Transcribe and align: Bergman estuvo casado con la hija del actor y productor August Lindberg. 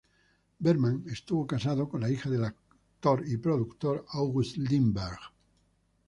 Bergman 0.59 1.03
estuvo 1.11 1.45
casado 1.45 1.87
con 1.87 2.01
la 2.01 2.09
hija 2.09 2.27
del 2.27 2.45
actor 2.45 3.23
y 3.27 3.37
productor 3.37 4.03
August 4.13 4.57
Lindberg. 4.57 5.19